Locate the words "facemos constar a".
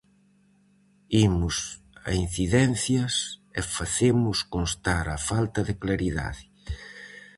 3.77-5.17